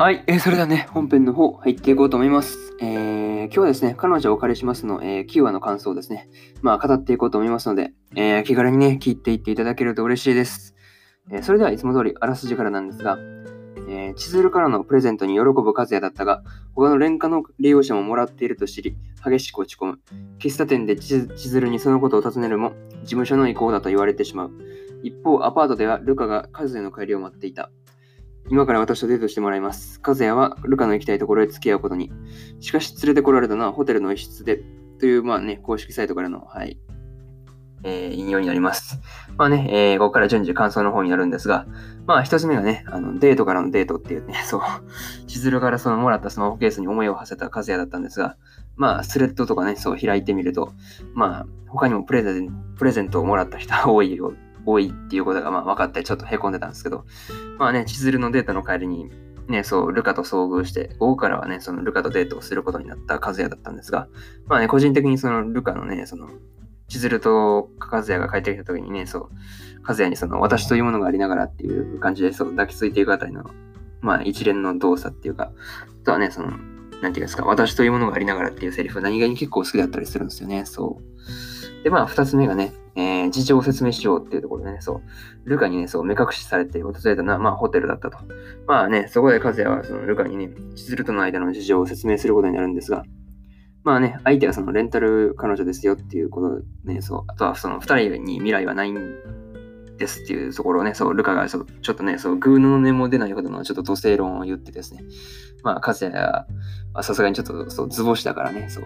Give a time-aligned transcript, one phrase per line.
[0.00, 2.74] はい、えー、それではね、本編の方入っていこうと思います。
[2.80, 6.30] えー、今日はですね、彼女をお借りしますの、えー、9話の感想をですね、
[6.62, 10.74] まあ、語っていこうと思いますので、えー、気軽にね、聞いていっていただけると嬉しいです。
[11.30, 13.18] えー、それではいつも通り、あらすじからなんですが、
[13.90, 16.42] えー、千鶴からのプレゼントに喜ぶ和也だったが、
[16.74, 19.98] 他の廉価の利用者ももらっていると知り、激しく落ち込む。
[20.38, 24.50] 喫茶店で千鶴にそのことを尋ねるも、事務所の意向だと言われてしまう。
[25.02, 27.70] 一方、アパートではルカが和也の帰りを待っていた。
[28.50, 30.00] 今から私とデートしてもらいます。
[30.04, 32.10] 和也はルカの行きたいところへ付き合うことに。
[32.58, 34.60] しかし、連れてこられたのはホテルの一室で、
[34.98, 36.78] という、まあね、公式サイトからの、はい、
[37.84, 39.00] えー、引用になります。
[39.36, 41.66] まあね、えー、ここから順次感想の方になるんですが、
[42.06, 44.60] まあ一つ目がね、あのデートからのデートっていうね、 そう、
[45.28, 48.36] 千鶴からそのもらったスマホケースに思いを馳せた和也だったんですが、
[48.76, 50.72] まあスレッドとかね、そう開いてみると、
[51.14, 54.34] まあ他にもプレゼンプレゼントをもらった人は多いよ
[54.66, 57.04] 多いっていうことがまあ分かってちょっと凹んでたんですけど、
[57.58, 59.10] まあね、千鶴のデータの帰りに、
[59.48, 64.08] ね、そう、ルカと遭遇して、午後からはね、そのルカとデートをすることになった和也だったんですが、
[64.46, 66.28] まあね、個人的にそのルカのね、その、
[66.88, 69.30] 千鶴と和也が帰ってきた時にね、そう、
[69.86, 73.44] 和也にその、私というものがありながらっていう感じで、そう、抱きついていくあたりの、
[74.00, 75.52] まあ一連の動作っていうか、
[76.02, 76.48] あとはね、その、
[77.02, 81.20] なんていうんですか、私というものがありながらっていうセリフ、何気に結構好きだったりするんですよね、そう。
[81.84, 85.00] で、まあ、二つ目がね、えー、事情を説明しようっていうところでね、そ
[85.46, 88.18] う、ルカにね、そう、目隠しされて訪れたのは、まあ、ホテルだったと。
[88.66, 93.04] まあね、そこで和也は、その、ルカにね、千鶴との間の事情を説明することになるんですが、
[93.82, 99.14] まあね、相手はその、レンタル彼女ですよっていうことね、そう、あとはその、二人に未来はないん
[99.96, 105.04] ですっていうところをね、そう、ルカがちょっとね、そう、グーの音も出ないほどのちょっと土星論を言ってですね、
[105.62, 106.46] まあ、和也は、
[107.02, 108.84] さすがにちょっと、そう、図星だからね、そう、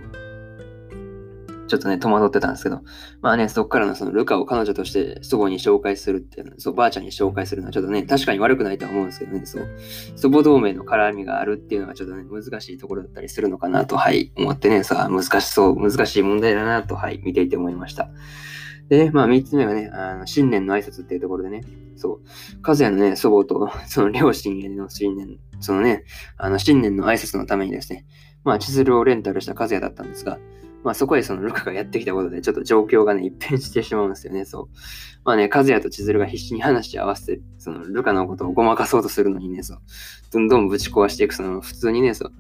[1.67, 2.83] ちょっとね、戸惑ってたんですけど、
[3.21, 9.69] まあね、そこからのそのルカを彼女として祖母に紹介するっていうの、そう、ばあちゃんに紹介するのはちょっとね、確かに悪くないとは思うんですけどね、そう、
[10.17, 18.09] 祖母同盟の絡みがあるっていうのはちょっとね、難しいところだったりするのかなと、はい、思ってね、さあ、難しそう、難しい問題だなと、はい、見ていて思いました。
[18.89, 21.63] で、まあ、三つ目がね、あの新年の挨拶っていうところでね、
[21.97, 22.21] そう、
[22.67, 26.05] 和也のね、祖母と その両親への新年、そのね、
[26.37, 28.07] あの新年の挨拶のためにですね、
[28.45, 30.39] まあ、千鶴をレンタルした和也だったんですが、
[30.85, 34.69] まあそこへそのルカがやってきたことでちょっと状況がね、一変してしまうんですよね、そう。
[35.25, 39.79] まあね、和也と千鶴が必死に話し合わせて、そのルカのことをごまかそうとするのにね、そう。
[40.31, 42.33] どんどんぶち壊していく、その普通にね、そう。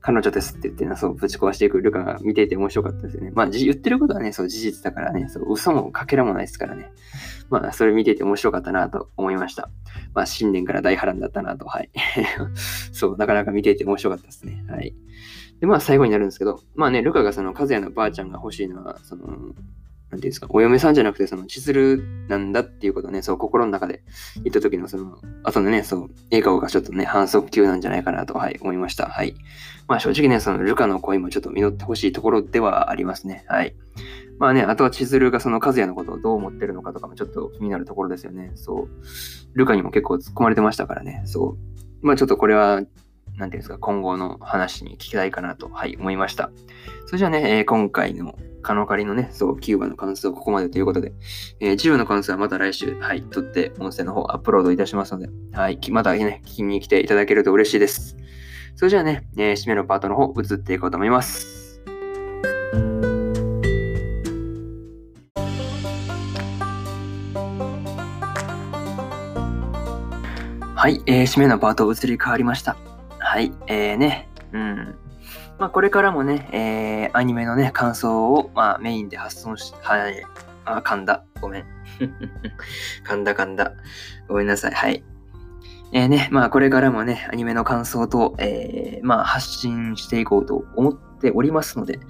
[0.00, 3.32] 彼女ですって言ってね、そう、ぶち壊していくルカが見ていて面白かったですよね。
[3.34, 6.90] まあ、言ってることはね、そう、事実だからね、そう、嘘もかけらもないですからね。
[7.50, 9.70] まあ、それ見ていて面白かったなと思いました。
[10.14, 11.90] まあ、新年から大波乱だったなと、はい。
[12.92, 14.64] そう、なかなか見ていて面白かったですね。
[14.68, 14.94] はい。
[15.60, 24.02] で、まあ最後になるんですけど、まあね、ルカがその、和也のばあちゃんが欲しいのは、その、なんていうんですか、お嫁さんじゃなくて、その、千鶴なんだっていうことをね、そう心の中で
[24.36, 29.06] 言った時の、その、後のね、そう、笑顔がちょっとね、反則級なんじゃないかなと、はい、思いました。
[29.06, 29.34] はい。
[29.86, 33.44] まあ正直ね、その、ルカの恋もちょっと実ってほしいところではありますね。
[33.48, 33.74] はい。
[34.38, 38.52] まあね、あとは千鶴がその和也のことをどう思ってるのかとかもちょっと気になるところですよね。
[38.54, 38.88] そう。
[39.54, 41.22] ルカにも結構突っ込まれてましたからね。
[41.26, 41.56] そ
[42.02, 42.06] う。
[42.06, 42.82] まあちょっとこれは
[43.38, 46.50] なんていうんですか、今後の話に聞きたいかなと、はい、思いました。
[47.06, 51.12] それじゃあね、えー、今回のカノカリのね、そう、9話の感想ここまでということで、
[51.60, 58.16] えー、10話の感想はまた来週、はい、撮って音声の方アップロードいたしますので、はい、またね、聞きに来ていただけると嬉しいです。
[58.74, 61.80] それじゃあね、えー、締めのパートの方、移っていこうと思います。
[70.74, 72.76] はい、えー、締めのパート移り変わりました。
[73.28, 74.96] はい、えーね、うん。
[75.58, 80.24] まあ、これからもね、えー、アニメのね、感想を、まあ、メインで発送し、はい、
[80.64, 81.26] あ、噛んだ。
[81.38, 81.64] ごめん。
[83.06, 83.74] 噛んだ噛んだ。
[84.28, 84.72] ごめんなさい。
[84.72, 85.04] はい。
[85.92, 92.00] えー、ね、まあ、これからもね、アニメの感想と、えー、まあ、発信していこうと思っておりますので、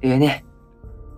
[0.00, 0.44] えー、ね、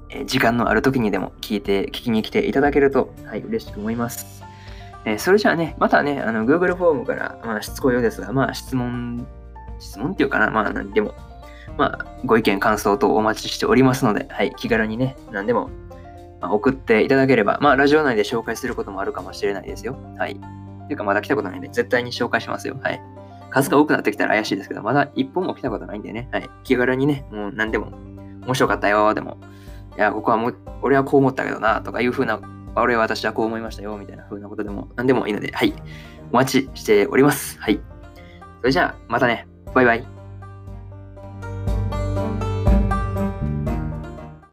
[0.08, 4.42] え時間のある時にでも聞いて、聞きに来ていただけると、はい、嬉しく思います。
[5.04, 9.26] えー、それじゃあね、またね、あの、Google フォームから、まあ、しつこいようですが、まあ、質問、
[9.80, 11.14] 質問っていうかな、まあ、何でも、
[11.76, 15.70] まあ、ご意見、感想等お待ちしておりますので、はい、気軽にね、何でも、
[16.40, 19.96] ま、送っていただければ、まあ、ラジオ内で紹介することもあるかもしれないですよ。
[20.18, 20.34] はい。
[20.90, 22.76] ていうか、まだ来たことないんで、絶対に紹介しますよ。
[22.82, 23.00] はい。
[23.50, 26.50] 数が多くなってきたら怪しいですけど、まだ一本も来たことないんでね、はい。
[26.64, 27.92] 気軽にね、もう何でも、
[28.44, 29.38] 面白かったよ、でも、
[29.96, 32.40] いや、ここはもう、俺はこう思ったけどな、とかいう風な
[32.76, 35.74] 俺は私はこう思いましたよ、みたいな風なことでも何でもいいので、はい。
[36.32, 37.58] お待ちしております。
[37.60, 37.80] はい。
[38.60, 39.46] それじゃあ、またね。
[39.74, 40.19] バイバイ。